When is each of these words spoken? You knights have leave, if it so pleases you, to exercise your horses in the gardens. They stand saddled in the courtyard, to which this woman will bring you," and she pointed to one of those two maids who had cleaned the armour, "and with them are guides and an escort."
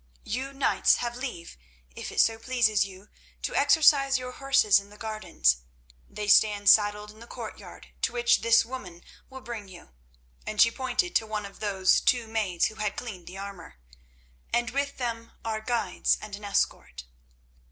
You 0.23 0.51
knights 0.51 0.95
have 0.95 1.15
leave, 1.15 1.59
if 1.95 2.11
it 2.11 2.19
so 2.19 2.39
pleases 2.39 2.83
you, 2.85 3.09
to 3.43 3.53
exercise 3.55 4.17
your 4.17 4.31
horses 4.31 4.79
in 4.79 4.89
the 4.89 4.97
gardens. 4.97 5.57
They 6.09 6.27
stand 6.27 6.71
saddled 6.71 7.11
in 7.11 7.19
the 7.19 7.27
courtyard, 7.27 7.89
to 8.01 8.11
which 8.13 8.41
this 8.41 8.65
woman 8.65 9.03
will 9.29 9.41
bring 9.41 9.67
you," 9.67 9.91
and 10.43 10.59
she 10.59 10.71
pointed 10.71 11.15
to 11.17 11.27
one 11.27 11.45
of 11.45 11.59
those 11.59 12.01
two 12.01 12.25
maids 12.27 12.65
who 12.65 12.75
had 12.81 12.95
cleaned 12.97 13.27
the 13.27 13.37
armour, 13.37 13.75
"and 14.51 14.71
with 14.71 14.97
them 14.97 15.33
are 15.45 15.61
guides 15.61 16.17
and 16.19 16.35
an 16.35 16.45
escort." 16.45 17.03